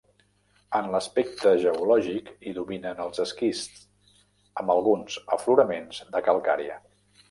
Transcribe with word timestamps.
En 0.79 0.87
l'aspecte 0.95 1.51
geològic 1.65 2.33
hi 2.49 2.55
dominen 2.57 3.05
els 3.05 3.23
esquists 3.27 3.87
amb 4.63 4.77
alguns 4.79 5.23
afloraments 5.41 6.05
de 6.17 6.29
calcària. 6.31 6.87